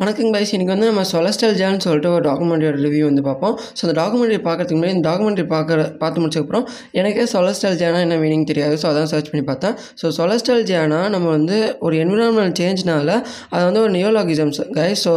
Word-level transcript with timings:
வணக்கங்க 0.00 0.30
பைஸ் 0.34 0.52
இன்றைக்கி 0.54 0.72
வந்து 0.72 0.86
நம்ம 0.90 1.02
சொலஸ்டல் 1.10 1.52
ஜான்னு 1.58 1.82
சொல்லிட்டு 1.84 2.08
ஒரு 2.14 2.22
டாக்குமெண்ட்ரியோட 2.26 2.78
ரிவ்யூ 2.84 3.02
வந்து 3.08 3.22
பார்ப்போம். 3.26 3.52
ஸோ 3.76 3.82
அந்த 3.86 3.94
டாக்குமெண்ட்ரி 4.00 4.38
பார்க்கறதுக்கு 4.46 4.78
முன்னாடி 4.78 4.94
இந்த 4.96 5.04
டாக்குமெண்ட்ரி 5.08 5.44
பார்க்குற 5.52 5.82
பார்த்து 6.00 6.22
முடிச்சக்கப்புறம் 6.22 6.64
எனக்கே 7.00 7.24
சொலஸ்டல் 7.34 7.76
ஜானா 7.82 7.98
என்ன 8.06 8.16
மீனிங் 8.22 8.48
தெரியாது. 8.50 8.74
ஸோ 8.82 8.86
அதான் 8.90 9.10
சர்ச் 9.12 9.30
பண்ணி 9.32 9.44
பார்த்தேன். 9.50 9.76
ஸோ 10.00 10.08
சொலஸ்டல் 10.18 10.64
ஜானா 10.70 11.00
நம்ம 11.14 11.26
வந்து 11.28 11.58
ஒரு 11.86 11.96
என்விரான்மெண்ட் 12.04 12.58
சேஞ்ச்னால 12.62 13.12
அதை 13.54 13.62
வந்து 13.68 13.82
ஒரு 13.84 13.92
நியோலாகிசம்ஸ் 13.98 14.60
கைஸ் 14.78 15.04
ஸோ 15.06 15.14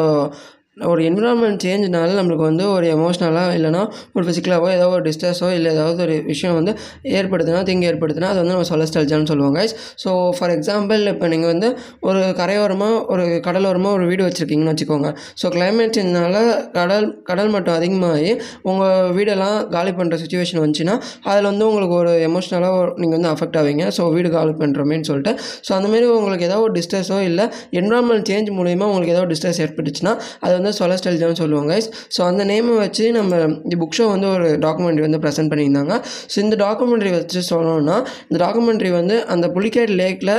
ஒரு 0.77 1.01
என்விரான்மெண்ட் 1.09 1.61
சேஞ்ச்னால 1.65 2.15
நம்மளுக்கு 2.17 2.43
வந்து 2.43 2.69
ஒரு 2.69 2.87
எமோஷ்னலாக 2.95 3.53
இல்லைனா 3.57 3.79
ஒரு 4.13 4.23
ஃபிசிக்கலாகவோ 4.25 4.67
ஏதோ 4.75 4.87
ஒரு 4.89 5.03
டிஸ்ட்ரெஸோ 5.07 5.47
இல்லை 5.57 5.69
ஏதாவது 5.71 6.01
ஒரு 6.03 6.15
விஷயம் 6.25 6.55
வந்து 6.55 6.71
ஏற்படுத்தினா 7.19 7.61
திங்க் 7.69 7.85
ஏற்படுத்தினா 7.89 8.27
அது 8.31 8.39
வந்து 8.41 8.53
நம்ம 8.55 8.67
சொலஸ்டல்ஜான்னு 8.71 9.29
சொல்லுவாங்க 9.31 9.61
ஸோ 10.03 10.11
ஃபார் 10.37 10.53
எக்ஸாம்பிள் 10.57 11.01
இப்போ 11.13 11.27
நீங்கள் 11.27 11.51
வந்து 11.53 11.69
ஒரு 11.99 12.19
கரையோரமாக 12.39 12.99
ஒரு 13.13 13.41
கடலோரமாக 13.47 13.97
ஒரு 13.97 14.05
வீடு 14.05 14.23
வச்சுருக்கீங்கன்னு 14.27 14.73
வச்சுக்கோங்க. 14.73 15.09
ஸோ 15.41 15.51
கிளைமேட் 15.55 15.95
சேஞ்சினால 15.97 16.35
கடல் 16.77 17.07
கடல் 17.23 17.51
மட்டம் 17.55 17.77
அதிகமாகி 17.79 18.31
உங்கள் 18.61 19.11
வீடெல்லாம் 19.17 19.57
காலி 19.69 19.91
பண்ணுற 19.91 20.19
சுச்சுவேஷன் 20.23 20.61
வந்துச்சுன்னா 20.63 20.95
அதில் 21.23 21.49
வந்து 21.51 21.67
உங்களுக்கு 21.67 21.95
ஒரு 21.95 22.13
எமோஷ்னலாக 22.29 22.77
நீங்கள் 23.01 23.17
வந்து 23.19 23.31
அஃபெக்ட் 23.33 23.59
ஆவீங்க. 23.63 23.85
ஸோ 23.97 24.11
வீடு 24.15 24.31
காலி 24.37 24.55
பண்ணுறோமேன்னு 24.61 25.09
சொல்லிட்டு. 25.11 25.33
ஸோ 25.67 25.73
அந்தமாரி 25.79 26.05
உங்களுக்கு 26.19 26.47
ஏதாவது 26.49 26.65
ஒரு 26.69 26.75
டிஸ்ட்ரெஸோ 26.79 27.19
இல்லை 27.29 27.47
என்விரான்மெண்ட் 27.81 28.27
சேஞ்ச் 28.31 28.51
மூலிமா 28.59 28.87
உங்களுக்கு 28.91 29.15
ஏதாவது 29.15 29.31
டிஸ்ட்ரெஸ் 29.33 29.61
ஏற்பட்டுச்சுன்னா 29.65 30.15
அது 30.45 30.53
வந்து 30.57 30.65
சொலஸ்டல்ஜான்னு 30.79 31.39
சொல்லுவாங்க. 31.41 31.73
ஸோ 32.15 32.21
அந்த 32.29 32.43
நேமை 32.51 32.75
வச்சு 32.83 33.05
நம்ம 33.17 33.39
இந்த 33.65 33.75
புக் 33.81 33.97
ஷோ 33.99 34.05
வந்து 34.13 34.27
ஒரு 34.35 34.47
டாக்குமெண்ட்ரி 34.65 35.05
வந்து 35.07 35.19
ப்ரெசென்ட் 35.25 35.51
பண்ணியிருந்தாங்க. 35.53 35.93
ஸோ 36.33 36.37
இந்த 36.45 36.55
டாக்குமெண்ட்ரி 36.65 37.11
வச்சு 37.17 37.41
சொல்லணும்னா 37.51 37.97
இந்த 38.29 38.37
டாக்குமெண்ட்ரி 38.45 38.91
வந்து 38.99 39.17
அந்த 39.35 39.47
புலிகேட் 39.57 39.93
லேக்கில் 40.01 40.33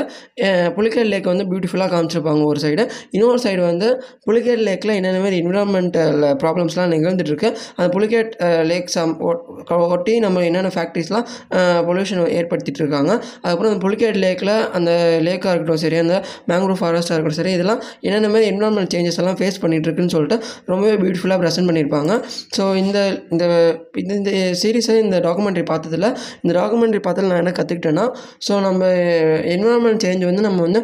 புலிகேட் 0.79 1.11
லேக் 1.13 1.31
வந்து 1.33 1.47
பியூட்டிஃபுல்லாக 1.53 1.91
காமிச்சிருப்பாங்க 1.95 2.45
ஒரு 2.53 2.61
சைடு 2.65 2.83
இன்னொரு 3.17 3.41
சைடு 3.47 3.63
வந்து 3.71 3.89
புலிகேட் 4.29 4.63
லேக்கில் 4.69 4.95
என்னென்ன 4.99 5.21
மாதிரி 5.25 5.39
என்விரான்மெண்டல் 5.43 6.21
ப்ராப்ளம்ஸ்லாம் 6.43 6.93
நிகழ்ந்துட்டுருக்கு. 6.97 7.51
அந்த 7.79 7.89
புலிகேட் 7.97 8.33
லேக் 8.71 8.91
சம் 8.97 9.15
ஒட்டி 9.95 10.15
நம்ம 10.25 10.43
என்னென்ன 10.49 10.71
ஃபேக்ட்ரிஸ்லாம் 10.75 11.27
பொல்யூஷன் 11.89 12.21
ஏற்படுத்திட்டு 12.39 12.81
இருக்காங்க 12.83 13.13
அதுக்கப்புறம் 13.43 13.71
அந்த 13.73 13.83
புலிகேட் 13.87 14.19
லேக்கில் 14.25 14.53
அந்த 14.79 14.91
லேக்காக 15.27 15.53
இருக்கட்டும் 15.53 15.83
சரி 15.85 15.99
அந்த 16.05 16.17
மேங்க்ரோவ் 16.51 16.81
ஃபாரஸ்ட்டாக 16.81 17.17
இருக்கட்டும் 17.17 17.41
சரி 17.41 17.53
இதெல்லாம் 17.57 17.81
என்னென்ன 18.07 18.31
மாதிரி 18.35 18.49
என்விரான்மெண்ட் 18.53 18.93
சேஞ்சஸ் 18.95 19.19
எல்லாம் 19.23 19.39
ஃபேஸ் 19.41 19.61
பண்ணிகிட்டு 19.63 19.89
இருக்குன்னு 19.89 20.15
சொல்லிட்டு 20.19 20.39
ரொம்பவே 20.73 20.95
பியூட்டிஃபுல்லாக 21.03 21.41
ப்ரெசென்ட் 21.45 21.71
பண்ணியிருப்பாங்க. 21.71 22.13
ஸோ 22.59 22.63
இந்த 22.83 22.99
இந்த 23.35 23.45
இந்த 24.03 24.13
இந்த 24.21 24.31
சீரீஸை 24.63 24.97
இந்த 25.07 25.19
டாக்குமெண்ட்ரி 25.29 25.65
பார்த்ததில் 25.73 26.09
இந்த 26.43 26.53
டாக்குமெண்ட்ரி 26.61 27.03
பார்த்ததில் 27.09 27.33
நான் 27.33 27.43
என்ன 27.45 27.55
கற்றுக்கிட்டேன்னா 27.61 28.07
ஸோ 28.49 28.55
நம்ம 28.69 28.83
என்விரான்மெண்ட் 29.55 30.05
சேஞ்ச் 30.07 30.25
வந்து 30.31 30.45
நம்ம 30.49 30.61
வந்து 30.69 30.81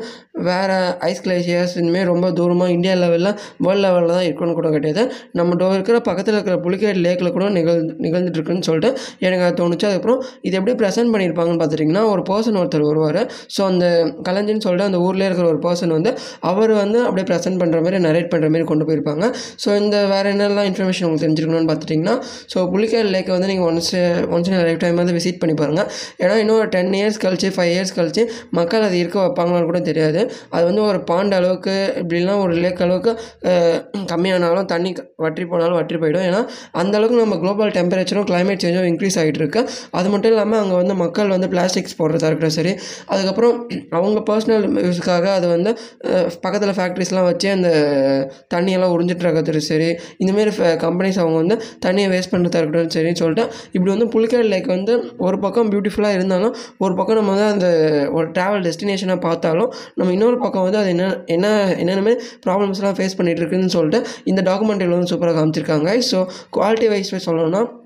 வேறு 0.49 0.77
ஐஸ் 1.09 1.23
கிளேசியர்ஸ் 1.25 1.75
இனிமேல் 1.81 2.09
ரொம்ப 2.13 2.27
தூரமாக 2.39 2.75
இந்தியா 2.77 2.95
லெவலில் 3.03 3.31
வேர்ல்டு 3.65 3.83
லெவலில் 3.85 4.15
தான் 4.17 4.27
இருக்கணும்னு 4.29 4.57
கூட 4.59 4.69
கிடையாது. 4.77 5.03
நம்ம 5.39 5.73
இருக்கிற 5.79 5.97
பக்கத்தில் 6.09 6.37
இருக்கிற 6.37 6.57
புலிகேட் 6.65 6.98
லேக்கில் 7.05 7.33
கூட 7.37 7.47
நிகழ் 7.57 7.81
நிகழ்ந்துட்டுருக்குன்னு 8.05 8.67
சொல்லிட்டு 8.69 8.91
எனக்கு 9.27 9.45
அது 9.47 9.57
தோணுச்சு. 9.61 9.87
அதுக்கப்புறம் 9.89 10.21
இது 10.47 10.55
எப்படி 10.61 10.75
ப்ரெசென்ட் 10.81 11.13
பண்ணியிருப்பாங்கன்னு 11.15 11.61
பார்த்துட்டிங்கன்னா 11.63 12.05
ஒரு 12.13 12.23
பர்சன் 12.31 12.59
ஒருத்தர் 12.63 12.87
வருவார். 12.91 13.21
ஸோ 13.57 13.61
அந்த 13.71 13.87
கலைஞ்சின்னு 14.29 14.65
சொல்லிட்டு 14.67 14.89
அந்த 14.91 15.01
ஊரில் 15.07 15.27
இருக்கிற 15.29 15.47
ஒரு 15.53 15.61
பர்சன் 15.67 15.95
வந்து 15.97 16.13
அவர் 16.51 16.73
வந்து 16.83 16.98
அப்படியே 17.07 17.27
ப்ரெசென்ட் 17.31 17.61
பண்ணுற 17.63 17.81
மாதிரி 17.87 18.01
நரேட் 18.09 18.31
பண்ணுற 18.33 18.48
மாதிரி 18.55 18.67
கொண்டு 18.73 18.87
போயிருப்பாங்க. 18.91 19.23
ஸோ 19.64 19.69
இந்த 19.83 19.97
வேறு 20.12 20.33
என்னெல்லாம் 20.34 20.69
இன்ஃபர்மேஷன் 20.70 21.06
உங்களுக்கு 21.06 21.27
தெரிஞ்சிருக்கணும்னு 21.27 21.70
பார்த்துட்டிங்கன்னா 21.70 22.17
ஸோ 22.55 22.58
புலிக்கல் 22.75 23.11
லேக்கை 23.14 23.33
வந்து 23.36 23.50
நீங்கள் 23.53 23.69
once 23.70 23.92
once 24.34 24.50
in 24.50 24.58
life 24.69 24.83
time 24.84 25.00
வந்து 25.03 25.17
விசிட் 25.19 25.41
பண்ணி 25.42 25.56
பாருங்கள் 25.62 25.89
ஏன்னா 26.22 26.34
இன்னும் 26.42 26.58
ஒரு 26.62 26.70
டென் 26.77 26.92
இயர்ஸ் 27.00 27.20
கழிச்சு 27.25 27.50
ஃபைவ் 27.56 27.72
இயர்ஸ் 27.75 27.95
கழிச்சு 27.98 28.22
மக்கள் 28.58 28.86
அது 28.89 28.97
இருக்க 29.02 29.17
வைப்பாங்களான்னு 29.25 29.69
கூட 29.70 29.80
தெரியாது. 29.91 30.20
அது 30.55 30.64
வந்து 30.70 30.83
ஒரு 30.91 30.98
பாண்ட் 31.11 31.34
அளவுக்கு 31.39 31.75
இப்படிலாம் 32.00 32.42
ஒரு 32.45 32.55
லேக் 32.64 32.83
அளவுக்கு 32.86 33.12
கம்மியானாலும் 34.12 34.69
தண்ணி 34.72 34.91
வற்றி 35.25 35.45
போனாலும் 35.52 35.78
வற்றி 35.80 35.97
போயிடும். 36.02 36.27
ஏன்னா 36.28 36.41
அந்தளவுக்கு 36.80 37.20
நம்ம 37.22 37.39
குளோபல் 37.42 37.72
டெம்பரேச்சரும் 37.78 38.27
கிளைமேட் 38.30 38.62
சேஞ்சும் 38.64 38.89
இன்க்ரீஸ் 38.91 39.19
ஆகிட்டு 39.22 39.41
இருக்கு. 39.42 39.61
அது 39.98 40.08
மட்டும் 40.12 40.33
இல்லாமல் 40.33 40.61
அங்கே 40.62 40.77
வந்து 40.83 40.95
மக்கள் 41.05 41.33
வந்து 41.34 41.48
பிளாஸ்டிக்ஸ் 41.55 41.96
போடுறதா 42.01 42.29
இருக்கட்டும் 42.30 42.57
சரி 42.58 42.73
அதுக்கப்புறம் 43.13 43.55
அவங்க 43.98 44.20
பர்சனல் 44.30 44.64
யூஸுக்காக 44.86 45.27
அது 45.39 45.46
வந்து 45.55 45.70
பக்கத்தில் 46.45 46.74
ஃபேக்ட்ரிஸ்லாம் 46.79 47.29
வச்சு 47.30 47.48
அந்த 47.57 47.68
தண்ணியெல்லாம் 48.55 48.92
வந்துட்டு 49.23 49.57
சரி 49.57 49.97
இந்தமாரி 50.19 50.51
கம்பெனிஸ் 50.77 51.19
அவங்க 51.19 51.36
வந்து 51.36 51.61
தண்ணியை 51.86 52.08
வேஸ்ட் 52.11 52.33
பண்ணுறதா 52.33 52.58
இருக்கட்டும் 52.58 52.91
சரின்னு 52.91 53.14
சொல்லிட்டு 53.14 53.45
இப்படி 53.73 53.91
வந்து 53.91 54.08
புலிக்கேட் 54.08 54.45
லேக் 54.45 54.67
வந்து 54.67 55.14
ஒரு 55.19 55.39
பக்கம் 55.39 55.70
பியூட்டிஃபுல்லாக 55.73 56.13
இருந்தாலும் 56.13 56.55
ஒரு 56.79 56.95
பக்கம் 56.95 57.17
நம்ம 57.17 57.30
வந்து 57.30 57.45
அந்த 57.45 57.69
ஒரு 58.13 58.27
ட்ராவல் 58.29 58.63
டெஸ்டினேஷனாக 58.63 59.20
பார்த்தாலும் 59.20 59.73
நம்ம 59.95 60.13
இன்னொரு 60.13 60.39
பக்கம் 60.39 60.63
வந்து 60.63 60.79
அது 60.79 60.89
என்ன 60.89 61.17
என்ன 61.27 61.67
என்னென்னமே 61.79 62.14
ப்ராப்ளம்ஸ்லாம் 62.47 62.92
ஃபேஸ் 62.92 63.17
பண்ணிகிட்டு 63.17 63.41
இருக்குன்னு 63.41 63.69
சொல்லிட்டு 63.69 64.07
இந்த 64.25 64.42
டாக்குமெண்ட்ரியில் 64.42 64.92
வந்து 64.92 65.07
சூப்பராக 65.11 65.41
காமிச்சிருக்காங்க 65.41 65.98
ஸோ 66.13 66.27
குவாலிட்டி 66.51 66.89
வைஸ் 66.89 67.29
சொல்லணும்னா 67.29 67.83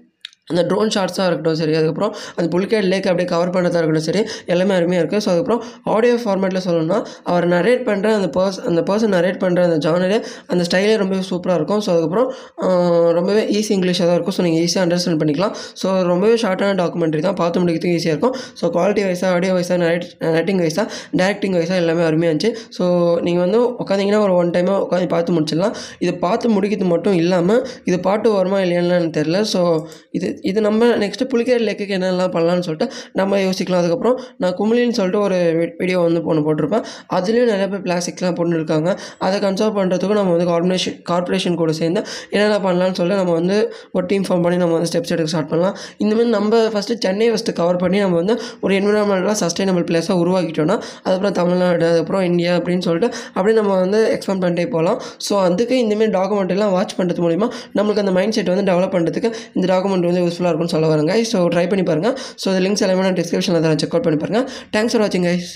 அந்த 0.53 0.62
ட்ரோன் 0.70 0.92
ஷாட்ஸாக 0.97 1.26
இருக்கட்டும் 1.28 1.59
சரி 1.60 1.75
அதுக்கப்புறம் 1.81 2.12
அந்த 2.38 2.47
புல்கேட் 2.54 2.88
லேக் 2.92 3.09
அப்படியே 3.12 3.28
கவர் 3.34 3.53
பண்ணுறதா 3.56 3.81
இருக்கட்டும் 3.82 4.09
சரி 4.09 4.22
எல்லாமே 4.53 4.75
அருமையாக 4.78 5.03
இருக்குது 5.03 5.22
ஸோ 5.25 5.31
அதுக்கப்புறம் 5.32 5.62
ஆடியோ 5.94 6.16
ஃபார்மேட்டில் 6.25 6.62
சொல்லணும்னா 6.66 6.98
அவர் 7.31 7.47
நரேட் 7.54 7.82
பண்ணுற 7.88 8.09
அந்த 8.19 8.28
பர்ஸ் 8.36 8.60
அந்த 8.69 8.81
பர்சன் 8.91 9.14
நரேட் 9.19 9.41
பண்ணுற 9.44 9.62
அந்த 9.69 9.78
ஜானரே 9.86 10.19
அந்த 10.53 10.62
ஸ்டைலே 10.69 10.94
ரொம்பவே 11.03 11.22
சூப்பராக 11.31 11.59
இருக்கும். 11.60 11.81
ஸோ 11.84 11.91
அதுக்கப்புறம் 11.94 12.28
ரொம்பவே 13.19 13.42
ஈஸி 13.59 13.72
இங்கிலீஷாக 13.76 14.06
தான் 14.10 14.16
இருக்கும். 14.19 14.36
ஸோ 14.38 14.42
நீங்கள் 14.47 14.62
ஈஸியாக 14.66 14.84
அண்டர்ஸ்டாண்ட் 14.86 15.20
பண்ணிக்கலாம். 15.22 15.54
ஸோ 15.81 15.88
ரொம்பவே 16.10 16.36
ஷார்ட்டான 16.44 16.76
டாக்குமெண்ட்ரி 16.82 17.22
தான். 17.26 17.36
பார்த்து 17.42 17.60
முடிக்கிறதுக்கு 17.62 17.97
ஈஸியாக 18.00 18.15
இருக்கும். 18.16 18.34
ஸோ 18.60 18.65
குவாலிட்டி 18.76 19.04
வைஸாக 19.09 19.30
ஆடியோ 19.36 19.53
வைஸாக 19.59 19.78
நரேட் 19.84 20.06
நரேட்டிங் 20.26 20.62
வைஸாக 20.65 20.86
டேரக்டிங் 21.20 21.56
வைஸாக 21.59 21.78
எல்லாமே 21.82 22.04
அருமையாக 22.09 22.32
இருந்துச்சு. 22.32 22.53
ஸோ 22.78 22.84
நீங்கள் 23.26 23.44
வந்து 23.47 23.60
உட்காந்திங்கன்னா 23.84 24.22
ஒரு 24.26 24.34
ஒன் 24.41 24.53
டைமாக 24.56 24.78
உட்காந்து 24.86 25.10
பார்த்து 25.15 25.36
முடிச்சிடலாம். 25.38 25.75
இது 26.04 26.15
பார்த்து 26.26 26.54
முடிக்கிறது 26.56 26.88
மட்டும் 26.94 27.16
இல்லாமல் 27.22 27.62
இது 27.91 27.98
பாட்டு 28.09 28.28
வருமா 28.38 28.60
இல்லையான்னு 28.66 28.98
எனக்கு 29.00 29.16
தெரில 29.20 29.38
ஸோ 29.54 29.62
இது 30.19 30.28
இது 30.50 30.59
நம்ம 30.66 30.88
நெக்ஸ்ட்டு 31.03 31.28
புலிக்கேரி 31.32 31.62
லேக்குக்கு 31.69 31.94
என்னெல்லாம் 31.99 32.32
பண்ணலான்னு 32.37 32.65
சொல்லிட்டு 32.69 32.88
நம்ம 33.21 33.41
யோசிக்கலாம். 33.47 33.82
அதுக்கப்புறம் 33.82 34.16
நான் 34.43 34.54
குமிழின்னு 34.60 34.97
சொல்லிட்டு 34.99 35.21
ஒரு 35.26 35.38
வீடியோ 35.81 35.99
வந்து 36.06 36.22
ஒன்று 36.31 36.44
போட்டிருப்பேன். 36.49 36.84
அதுலேயும் 37.16 37.50
நிறைய 37.53 37.69
பேர் 37.72 37.84
பிளாஸ்டிக்லாம் 37.87 38.37
போட்டுருக்காங்க. 38.41 38.91
அதை 39.27 39.37
கன்சர்வ் 39.47 39.77
பண்ணுறதுக்கும் 39.78 40.21
நம்ம 40.21 40.32
வந்து 40.37 40.48
கார்பரேஷன் 40.53 40.98
கார்பரேஷன் 41.10 41.59
கூட 41.62 41.72
சேர்ந்து 41.81 42.03
என்னென்ன 42.34 42.59
பண்ணலான்னு 42.66 42.98
சொல்லிட்டு 43.00 43.21
நம்ம 43.22 43.34
வந்து 43.41 43.56
ஒரு 43.97 44.04
டீம் 44.12 44.27
ஃபார்ம் 44.28 44.44
பண்ணி 44.47 44.59
நம்ம 44.65 44.75
வந்து 44.78 44.91
ஸ்டெப்ஸ் 44.93 45.12
எடுக்க 45.15 45.32
ஸ்டார்ட் 45.34 45.50
பண்ணலாம். 45.53 45.75
இந்தமாதிரி 46.03 46.31
நம்ம 46.37 46.62
ஃபஸ்ட்டு 46.75 46.98
சென்னை 47.06 47.28
ஃபஸ்ட்டு 47.32 47.56
கவர் 47.60 47.81
பண்ணி 47.84 47.98
நம்ம 48.04 48.16
வந்து 48.22 48.34
ஒரு 48.65 48.72
என்விரான்மெண்டலாக 48.81 49.37
சஸ்டைனபிள் 49.43 49.87
பிளேஸாக 49.91 50.16
உருவாக்கிட்டோம்னா 50.22 50.77
அதுக்கப்புறம் 51.04 51.37
தமிழ்நாடு 51.41 51.84
அதுக்கப்புறம் 51.91 52.25
இந்தியா 52.31 52.53
அப்படின்னு 52.59 52.84
சொல்லிட்டு 52.88 53.09
அப்படியே 53.37 53.56
நம்ம 53.60 53.72
வந்து 53.84 54.00
எக்ஸ்பேண்ட் 54.15 54.43
பண்ணிட்டே 54.44 54.66
போகலாம். 54.75 54.98
ஸோ 55.27 55.34
அதுக்கு 55.47 55.75
இந்தமாரி 55.84 56.10
டாக்குமெண்ட் 56.19 56.53
எல்லாம் 56.54 56.72
வாட்ச் 56.77 56.94
பண்ணுறது 56.98 57.22
மூலிமா 57.27 57.47
நம்மளுக்கு 57.78 58.03
அந்த 58.04 58.12
மைண்ட் 58.19 58.34
செட் 58.37 58.50
வந்து 58.53 58.66
டெவலப் 58.71 58.94
பண்ணுறதுக்கு 58.94 59.31
இந்த 59.56 59.66
டாக்குமெண்ட் 59.72 60.09
வந்து 60.09 60.22
யூஸ்ஃபுல்லாக 60.28 60.53
இருக்கும்னு 60.53 60.75
சொல்ல 60.77 60.89
வரேன் 60.93 61.11
கைஸ் 61.12 61.33
ஸோ 61.34 61.41
ட்ரை 61.55 61.66
பண்ணி 61.69 61.84
பாருங்கள் 61.84 62.15
ஸோ 62.43 62.49
இந்த 62.53 62.62
லிங்க்ஸ் 62.66 62.84
எல்லாமே 62.87 63.06
நான் 63.06 63.19
டிஸ்கிரிப்ஷனில் 63.21 63.66
தான் 63.66 63.81
செக் 63.81 63.97
அவுட் 63.97 64.09
பண்ணி 64.09 64.21
பாருங்கள் 64.25 64.47
தேங்க்ஸ் 64.72 64.94
ஃபார் 64.94 65.05
வாட்சிங் 65.05 65.27
கைஸ் 65.28 65.50